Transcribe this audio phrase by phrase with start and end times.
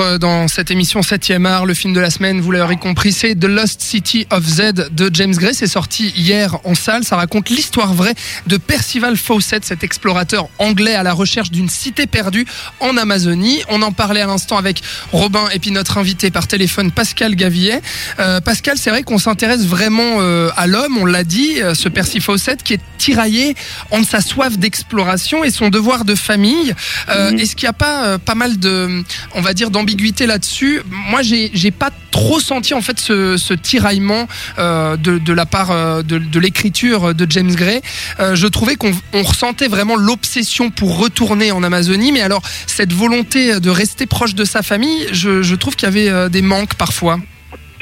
[0.00, 1.66] suivre dans cette émission 7e art.
[1.66, 5.10] Le film de la semaine, vous l'aurez compris, c'est The Lost City of Z de
[5.12, 5.54] James Gray.
[5.54, 7.04] C'est sorti hier en salle.
[7.04, 8.14] Ça raconte l'histoire vraie
[8.46, 12.46] de Percival Fawcett, cet explorateur anglais à la recherche d'une cité perdue
[12.80, 13.62] en Amazonie.
[13.68, 14.82] On en parlait à l'instant avec
[15.12, 17.80] Robin et puis notre invité par téléphone, Pascal Gavillet.
[18.18, 21.88] Euh, Pascal, c'est vrai qu'on s'intéresse vraiment euh, à l'homme, on l'a dit, euh, ce
[21.88, 23.54] Percy Fawcett qui est tiraillé
[23.90, 26.74] entre sa soif d'exploration et son devoir de famille.
[27.08, 27.38] Euh, Mhm.
[27.38, 29.02] Est-ce qu'il n'y a pas euh, pas mal de,
[29.34, 30.80] on va dire, d'ambiguïté là-dessus
[31.10, 34.26] Moi, j'ai pas trop senti en fait ce, ce tiraillement
[34.58, 37.80] euh, de, de la part euh, de, de l'écriture de James Gray.
[38.20, 42.92] Euh, je trouvais qu'on on ressentait vraiment l'obsession pour retourner en Amazonie, mais alors cette
[42.92, 46.74] volonté de rester proche de sa famille, je, je trouve qu'il y avait des manques
[46.74, 47.18] parfois.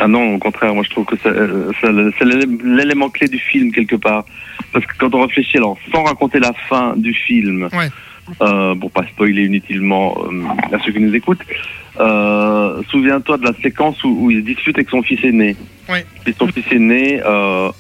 [0.01, 2.25] Ah non, au contraire, moi je trouve que c'est
[2.65, 4.25] l'élément clé du film quelque part.
[4.73, 7.91] Parce que quand on réfléchit, alors sans raconter la fin du film, Ouais.
[8.41, 11.43] Euh, pour pas spoiler inutilement euh, à ceux qui nous écoutent,
[12.01, 15.57] euh, souviens-toi de la séquence où, où il discute avec son fils aîné.
[15.89, 16.05] Ouais.
[16.27, 17.71] Et son fils aîné euh,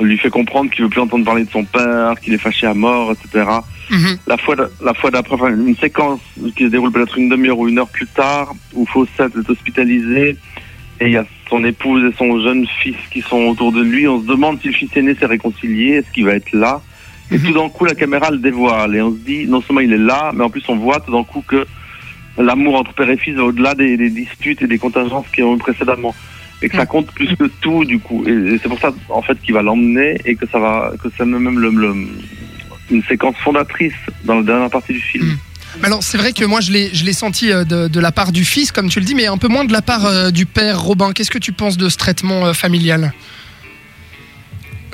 [0.00, 2.74] lui fait comprendre qu'il veut plus entendre parler de son père, qu'il est fâché à
[2.74, 3.46] mort, etc.
[3.90, 4.18] Mhm.
[4.26, 6.20] La fois, la fois d'après, enfin, une séquence
[6.56, 10.36] qui se déroule peut-être une demi-heure ou une heure plus tard, où Fawcett est hospitalisé,
[11.00, 14.06] et il y a son épouse et son jeune fils qui sont autour de lui.
[14.08, 16.80] On se demande si le fils aîné s'est réconcilié, est-ce qu'il va être là?
[17.32, 19.92] Et tout d'un coup, la caméra le dévoile, et on se dit, non seulement il
[19.92, 21.66] est là, mais en plus on voit tout d'un coup que
[22.38, 25.54] l'amour entre père et fils va au-delà des, des disputes et des contingences qui ont
[25.54, 26.14] eu précédemment.
[26.62, 26.88] Et que ça Mhm.
[26.88, 28.24] compte plus que tout, du coup.
[28.26, 31.08] Et, et c'est pour ça, en fait, qu'il va l'emmener, et que ça va, que
[31.16, 31.94] c'est même le- le,
[32.90, 33.94] une séquence fondatrice
[34.24, 35.26] dans la dernière partie du film.
[35.26, 35.38] Mm.
[35.84, 38.30] Alors c'est vrai que moi je l'ai je l'ai senti euh, de, de la part
[38.30, 40.44] du fils comme tu le dis mais un peu moins de la part euh, du
[40.44, 41.12] père Robin.
[41.14, 43.14] Qu'est-ce que tu penses de ce traitement euh, familial?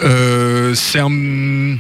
[0.01, 1.77] Euh, c'est un.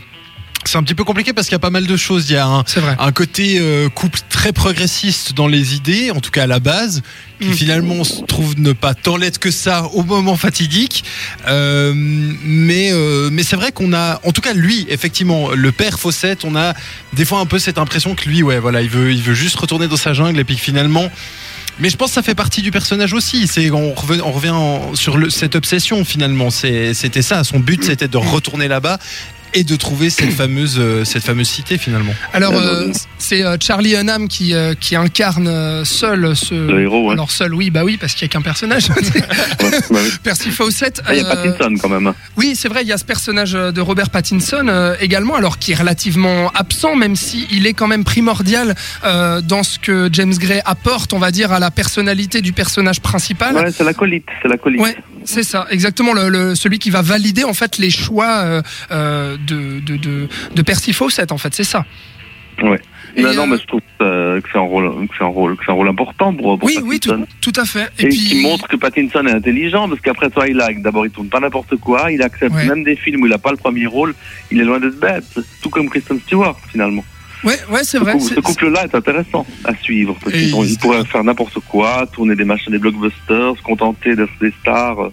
[0.69, 2.28] C'est un petit peu compliqué parce qu'il y a pas mal de choses.
[2.28, 2.94] Il y a un, C'est vrai.
[2.98, 7.00] un côté euh, couple très progressiste dans les idées, en tout cas à la base,
[7.41, 7.52] qui Mm.
[7.55, 11.05] finalement se trouve ne pas tant l'être que ça au moment fatidique.
[11.46, 15.98] Euh, mais euh, mais c'est vrai qu'on a, en tout cas lui, effectivement, le père
[15.98, 16.74] Fawcett, on a
[17.14, 19.56] des fois un peu cette impression que lui, ouais, voilà, il veut, il veut juste
[19.56, 21.11] retourner dans sa jungle et puis que finalement.
[21.80, 23.46] Mais je pense que ça fait partie du personnage aussi.
[23.46, 26.50] C'est on revient, on revient en- sur le, cette obsession finalement.
[26.50, 27.45] C'était ça.
[27.45, 28.98] Son but c'était de retourner là-bas
[29.55, 32.13] et de trouver cette fameuse, euh, cette fameuse cité finalement.
[32.33, 32.86] Alors euh,
[33.19, 37.13] c'est euh, Charlie Hunnam qui euh, qui incarne seul ce Le héros, ouais.
[37.13, 38.89] Alors seul oui bah oui parce qu'il y a qu'un personnage.
[39.91, 39.98] Bah.
[40.23, 41.03] Percy Fawcett.
[41.07, 42.13] Ah, Il y a Pattinson quand même.
[42.36, 45.73] Oui, c'est vrai, il y a ce personnage de Robert Pattinson euh, également, alors qui
[45.73, 50.35] est relativement absent, même si il est quand même primordial euh, dans ce que James
[50.35, 53.55] Gray apporte, on va dire, à la personnalité du personnage principal.
[53.55, 54.80] Ouais, c'est l'acolyte, c'est l'acolyte.
[54.80, 58.62] Ouais, c'est ça, exactement, le, le- celui qui va valider en fait les choix euh,
[58.90, 61.84] euh, de, de, de, de Percy Fawcett, en fait, c'est ça.
[62.62, 62.80] Ouais.
[63.17, 65.70] Et, non, non, euh, mais je trouve que c'est un rôle, c'est un rôle, c'est
[65.70, 67.89] un rôle important pour, pour oui, oui, tout, à fait.
[67.98, 71.77] Et, qui montre que Pattinson est intelligent, parce qu'après Twilight, d'abord il tourne pas n'importe
[71.77, 72.67] quoi, il accepte Ouais.
[72.67, 74.14] même des films où il a pas le premier rôle,
[74.50, 75.24] il est loin d'être bête,
[75.62, 77.05] tout comme Kristen Stewart finalement.
[77.44, 78.18] Ouais, ouais, c'est Ce, vrai.
[78.18, 82.34] ce couple-là est intéressant à suivre, parce qu'ils il- ils pourraient faire n'importe quoi, tourner
[82.34, 85.12] des machins, des blockbusters, se contenter d'être des stars euh,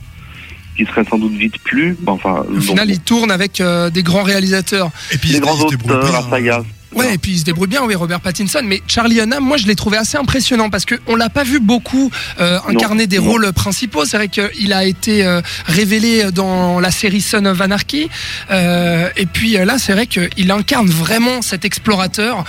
[0.75, 1.95] qui seraient sans doute vite plus.
[2.07, 4.89] Enfin, Au donc, final, il tourne avec euh, des grands réalisateurs.
[5.11, 6.63] Et puis des grands auteurs, la saga.
[6.93, 8.61] Ouais, et puis il se débrouille bien, oui, Robert Pattinson.
[8.63, 11.59] Mais Charlie Hunnam, moi, je l'ai trouvé assez impressionnant parce que on l'a pas vu
[11.59, 12.09] beaucoup
[12.39, 13.25] euh, incarner des non.
[13.25, 14.05] rôles principaux.
[14.05, 18.09] C'est vrai qu'il a été euh, révélé dans la série Son of Anarchy.
[18.51, 22.43] Euh, et puis là, c'est vrai qu'il incarne vraiment cet explorateur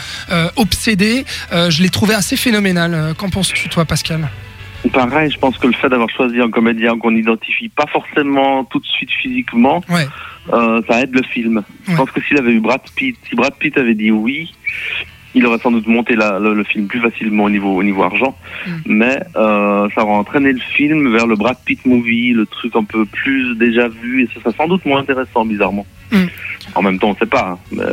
[0.57, 1.25] obsédé.
[1.53, 3.15] Je l'ai trouvé assez phénoménal.
[3.17, 4.29] Qu'en penses-tu, toi, Pascal?
[4.93, 8.79] Pareil, je pense que le fait d'avoir choisi un comédien qu'on n'identifie pas forcément tout
[8.79, 10.07] de suite physiquement, Ouais.
[10.53, 11.63] Euh, ça aide le film.
[11.89, 14.53] Je pense que s'il avait eu Brad Pitt, si Brad Pitt avait dit oui,
[15.35, 18.03] il aurait sans doute monté la- le, le film plus facilement au niveau, au niveau
[18.03, 18.37] argent.
[18.67, 18.71] Mm.
[18.87, 22.85] Mais euh, ça aurait entraîné le film vers le Brad Pitt movie, le truc un
[22.85, 25.87] peu plus déjà vu, et ce serait sans doute moins intéressant, bizarrement.
[26.13, 26.25] Mm.
[26.75, 27.85] En même temps, on ne sait pas, hein, mais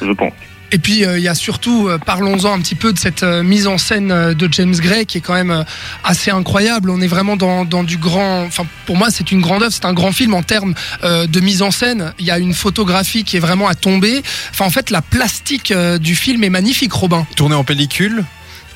[0.00, 0.32] je pense.
[0.72, 3.42] Et puis euh, il y a surtout, euh, parlons-en un petit peu de cette euh,
[3.42, 5.64] mise en scène de James Gray qui est quand même
[6.02, 6.88] assez incroyable.
[6.90, 8.44] On est vraiment dans, du grand.
[8.44, 11.62] Enfin, pour moi, c'est une grande œuvre, c'est un grand film en termes de mise
[11.62, 12.14] en scène.
[12.18, 14.22] Il y a une photographie qui est vraiment à tomber.
[14.50, 17.26] Enfin, en fait, la plastique du film est magnifique, Robin.
[17.36, 18.24] Tourné en pellicule.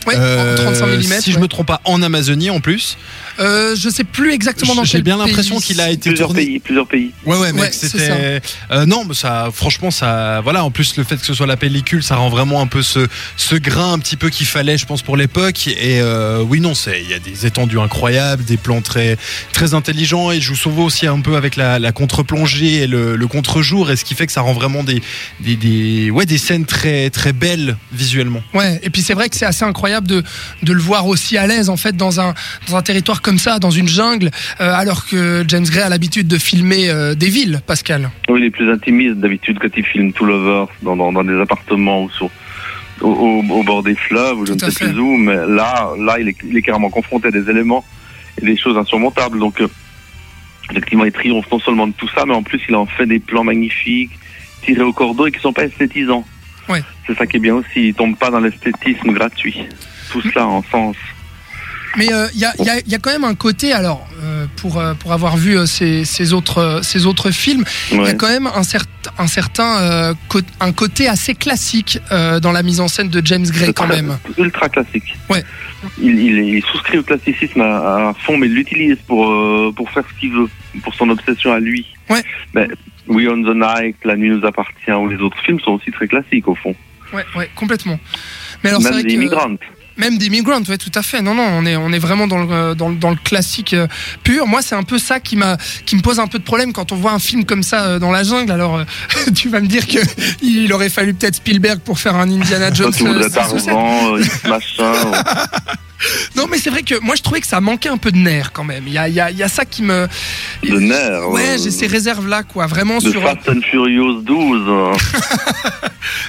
[0.06, 1.20] Ouais, Euh, en 35 mm.
[1.20, 2.96] Si je me trompe pas, en Amazonie en plus.
[3.38, 5.26] Euh, je sais plus exactement dans J'ai quel bien pays.
[5.26, 6.44] l'impression qu'il a été Plusieurs tourné.
[6.46, 7.10] pays, plusieurs pays.
[7.26, 11.04] Ouais ouais mec Ouais, c'était euh, non mais ça franchement ça voilà en plus le
[11.04, 13.06] fait que ce soit la pellicule ça rend vraiment un peu ce
[13.36, 16.74] ce grain un petit peu qu'il fallait je pense pour l'époque et euh, oui non
[16.74, 19.18] c'est il y a des étendues incroyables des plans très
[19.52, 23.16] très intelligents et je joue souvent aussi un peu avec la, la contre-plongée et le,
[23.16, 25.02] le contre-jour et ce qui fait que ça rend vraiment des
[25.40, 29.36] des, des ouais des scènes très très belles visuellement Ouais, et puis c'est vrai que
[29.36, 30.22] c'est assez incroyable de,
[30.62, 32.34] de le voir aussi à l'aise en fait dans un,
[32.68, 36.28] dans un territoire comme ça, dans une jungle, euh, alors que James Gray a l'habitude
[36.28, 38.10] de filmer euh, des villes, Pascal.
[38.28, 41.40] Oui, il est plus intimiste d'habitude quand il filme tout l'over dans, dans, dans des
[41.40, 42.30] appartements ou sur,
[43.00, 44.88] au, au, au bord des fleuves ou je ne sais fait.
[44.88, 45.16] plus où.
[45.16, 47.84] Mais là, là il, est, il est carrément confronté à des éléments
[48.40, 49.38] et des choses insurmontables.
[49.38, 49.68] Donc, euh,
[50.70, 53.18] effectivement, il triomphe non seulement de tout ça, mais en plus, il en fait des
[53.20, 54.12] plans magnifiques,
[54.62, 56.26] tirés au cordeau et qui sont pas esthétisants.
[56.68, 56.82] Ouais.
[57.06, 57.88] C'est ça qui est bien aussi.
[57.88, 59.56] Il tombe pas dans l'esthétisme gratuit.
[60.10, 60.96] Tout cela en sens.
[61.98, 64.44] Mais euh, il y, a, y a- y a quand même un côté, alors, euh,
[64.56, 68.28] pour, euh, pour avoir vu ces, ces, autres, ces autres films, il y a quand
[68.28, 70.14] même un, certain un certain
[70.60, 74.18] un côté assez classique dans la mise en scène de James Gray quand même.
[74.36, 75.16] Ultra classique.
[75.30, 75.42] Ouais.
[75.98, 79.24] Il, il, il souscrit au classicisme à, à fond, mais il l'utilise pour,
[79.74, 80.48] pour faire ce qu'il veut,
[80.82, 81.86] pour son obsession à lui.
[82.10, 82.22] Ouais.
[82.52, 82.68] Mais
[83.08, 86.08] We on the Night, La nuit nous appartient, ou les autres films sont aussi très
[86.08, 86.74] classiques au fond.
[87.12, 87.98] Ouais, ouais, complètement.
[88.64, 89.50] Mais alors Même des immigrants.
[89.96, 91.22] même des migrants, ouais, tout à fait.
[91.22, 93.86] Non, non, on est on est vraiment dans le dans, le- dans le classique euh,
[94.24, 94.46] pur.
[94.48, 95.56] Moi, c'est un peu ça qui m'a
[95.86, 97.98] qui me pose un peu de problème quand on voit un film comme ça euh,
[98.00, 98.50] dans la jungle.
[98.50, 98.84] Alors, euh,
[99.36, 99.98] tu vas me dire que
[100.42, 102.92] il aurait fallu peut-être Spielberg pour faire un Indiana Jones.
[102.96, 103.30] tu voudrais euh.
[103.30, 104.18] Tarzan,
[104.48, 104.92] machin.
[106.36, 108.52] Non, mais c'est vrai que moi, je trouvais que ça manquait un peu de nerfs
[108.52, 108.84] quand même.
[108.86, 110.06] Il y a, y a, y a ça qui me.
[110.62, 111.28] de nerfs.
[111.30, 112.66] Ouais, euh, j'ai ces réserves là, quoi.
[112.66, 113.22] Vraiment De sur.
[113.22, 114.62] Fast and Furious 12.
[114.68, 114.92] euh.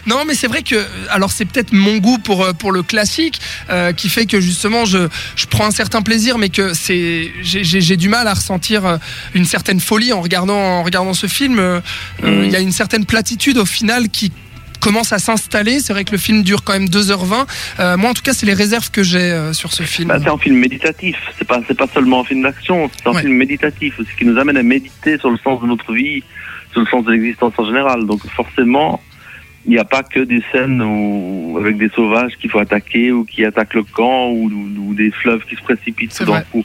[0.08, 0.76] Non, mais c'est vrai que,
[1.10, 4.86] alors c'est peut-être mon goût pour euh, pour le classique euh, qui fait que justement
[4.86, 9.00] je je prends un certain plaisir, mais que c'est j'ai- du mal à ressentir
[9.36, 11.60] une certaine folie en regardant en regardant ce film.
[11.60, 11.80] Euh,
[12.24, 12.44] Mm.
[12.46, 14.32] Il y a une certaine platitude au final qui
[14.80, 15.80] commence à s'installer.
[15.80, 17.48] C'est vrai que le film dure quand même 2h20.
[17.80, 20.10] Euh, moi, en tout cas, c'est les réserves que j'ai euh, sur ce film.
[20.10, 21.18] Bah, c'est un film méditatif.
[21.38, 22.90] C'est pas, c'est pas seulement un film d'action.
[22.96, 23.22] C'est un Ouais.
[23.22, 26.24] film méditatif, ce qui nous amène à méditer sur le sens de notre vie,
[26.72, 28.06] sur le sens de l'existence en général.
[28.06, 29.02] Donc forcément,
[29.66, 33.26] il n'y a pas que des scènes où, avec des sauvages qu'il faut attaquer ou
[33.26, 36.64] qui attaquent le camp ou, ou- ou des fleuves qui se précipitent tout d'un coup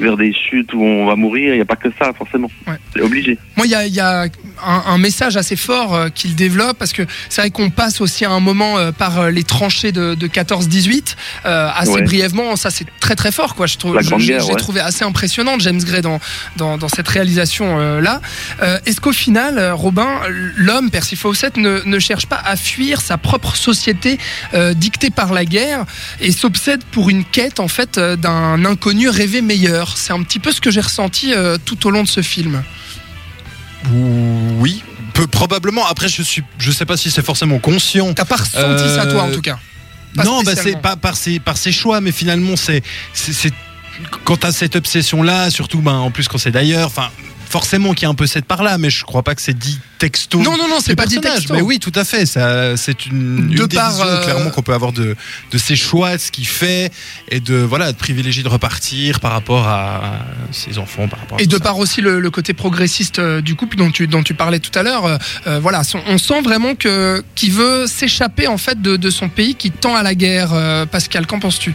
[0.00, 1.52] vers des chutes où on va mourir.
[1.54, 2.50] Il n'y a pas que ça, forcément.
[2.66, 2.74] Ouais.
[2.94, 3.38] C'est obligé.
[3.56, 6.78] Moi, il y a, il y a un, un message assez fort euh, qu'il développe
[6.78, 9.92] parce que c'est vrai qu'on passe aussi à un moment euh, par euh, les tranchées
[9.92, 11.16] de, de 14-18
[11.46, 12.02] euh, assez Ouais.
[12.02, 12.56] brièvement.
[12.56, 13.66] Ça, c'est très très fort, quoi.
[13.66, 14.56] Je trouve, j'ai Guerre, j'ai ouais.
[14.56, 16.20] trouvé assez impressionnant James Gray dans
[16.56, 18.20] dans, dans cette réalisation là.
[18.84, 20.20] Est-ce qu'au final, Robin,
[20.56, 24.18] l'homme Percy Fawcett ne, ne cherche pas à fuir sa propre société
[24.74, 25.84] dictée par la guerre
[26.20, 29.55] et s'obsède pour une quête en fait d'un inconnu rêvé meilleur
[29.96, 32.62] C'est un petit peu ce que j'ai ressenti euh, tout au long de ce film.
[34.58, 34.82] Oui,
[35.14, 35.86] peu, probablement.
[35.86, 38.12] Après, je suis, je sais pas si c'est forcément conscient.
[38.14, 39.58] T'as pas ressenti Euh, ça toi en tout cas?
[40.14, 42.82] Pas non, bah c'est pas par ses, par ses choix, mais finalement, c'est,
[44.24, 47.10] quand t'as cette obsession-là, surtout, ben, en plus quand c'est d'ailleurs, enfin,
[47.48, 49.78] forcément qu'il y a un peu cette part-là, mais je crois pas que c'est dit
[49.98, 50.38] texto.
[50.38, 51.54] Non, non, non, c'est pas dit texto.
[51.54, 52.26] Mais oui, tout à fait.
[52.26, 55.16] Ça, c'est une, De une par, visions, euh, clairement qu'on peut avoir de,
[55.50, 56.92] de ses choix, de ce qu'il fait,
[57.30, 60.18] et de voilà, de privilégier de repartir par rapport à
[60.52, 61.38] ses enfants, par rapport.
[61.38, 61.60] À Et de ça.
[61.60, 64.76] par aussi le, le côté progressiste euh, du couple dont tu, dont tu parlais tout
[64.78, 65.16] à l'heure, euh,
[65.46, 69.54] euh, voilà, on sent vraiment que qu'il veut s'échapper en fait de, de son pays,
[69.54, 70.52] qui tend à la guerre.
[70.52, 71.74] euh, Pascal, qu'en penses-tu?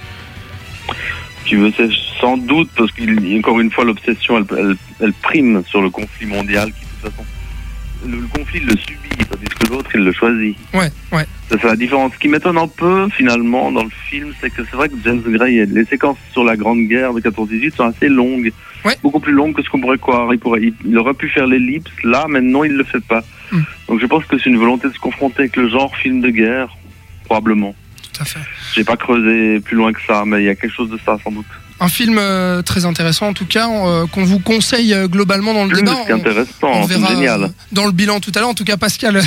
[1.46, 1.90] Tu veux, c'est
[2.20, 6.28] sans doute, parce qu'il encore une fois, l'obsession, elle, elle, elle prime sur le conflit
[6.28, 7.26] mondial qui, de toute façon,
[8.06, 10.56] le, le conflit, il le subit, tandis que l'autre, il le choisit.
[10.74, 11.26] Ouais, ouais.
[11.50, 12.14] Ça fait la différence.
[12.14, 15.22] Ce qui m'étonne un peu, finalement, dans le film, c'est que c'est vrai que James
[15.26, 18.52] Gray, les séquences sur la Grande Guerre de 14-18 sont assez longues.
[18.86, 18.95] Ouais.
[19.04, 20.33] Beaucoup plus longues que ce qu'on pourrait croire.
[20.33, 23.24] Il, pourrait, il, il aurait pu faire l'ellipse là, mais non, il le fait pas.
[23.52, 23.62] Hmm.
[23.88, 26.30] Donc je pense que c'est une volonté de se confronter avec le genre film de
[26.30, 26.76] guerre,
[27.26, 27.76] probablement.
[28.21, 28.40] À fait.
[28.75, 31.18] J'ai pas creusé plus loin que ça, mais il y a quelque chose de ça,
[31.23, 31.45] sans doute.
[31.80, 35.66] Un film euh, très intéressant en tout cas, euh, qu'on vous conseille euh, globalement dans
[35.66, 35.95] le débat.
[35.99, 37.49] On- qu'intéressant, on c'est verra génial.
[37.71, 38.49] dans le bilan tout à l'heure.
[38.49, 39.19] En tout cas, Pascal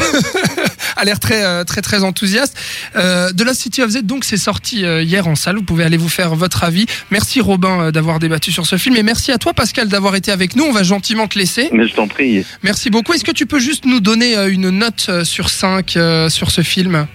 [0.96, 2.56] a l'air très, très, très enthousiaste.
[2.94, 5.56] De la City of Z, donc, c'est sorti hier en salle.
[5.56, 6.86] Vous pouvez aller vous faire votre avis.
[7.10, 10.54] Merci Robin d'avoir débattu sur ce film et merci à toi Pascal d'avoir été avec
[10.54, 10.62] nous.
[10.64, 11.68] On va gentiment te laisser.
[11.72, 12.44] Mais je t'en prie.
[12.62, 13.14] Merci beaucoup.
[13.14, 17.08] Est-ce que tu peux juste nous donner une note sur 5 euh, sur ce film?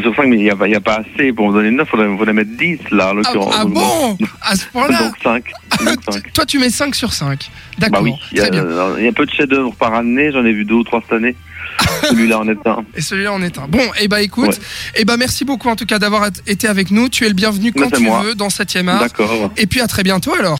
[0.00, 2.16] Sur 5, mais il n'y a, pas- a assez pour me donner 9, il faudrait,
[2.16, 3.54] faudrait mettre 10 là, en ah, l'occurrence.
[3.58, 5.44] ah bon À ce point-là Donc 5.
[5.84, 6.32] Donc 5.
[6.32, 7.28] Toi, tu mets 5 sur 5.
[7.78, 8.02] Bah D'accord.
[8.02, 8.64] oui, il y, a, bien.
[8.98, 11.12] il y a peu de chefs-d'œuvre par année, j'en ai vu deux ou trois cette
[11.12, 11.36] année.
[12.02, 12.84] Celui-là en est un.
[12.94, 13.66] Et celui-là en est un.
[13.66, 15.00] Bon, et bah écoute, Ouais.
[15.00, 17.08] et bah merci beaucoup en tout cas d'avoir été avec nous.
[17.08, 18.22] Tu es le bienvenu Mais quand tu moi.
[18.22, 19.00] veux dans 7e art.
[19.00, 19.50] D'accord.
[19.56, 20.50] Et puis à très bientôt alors.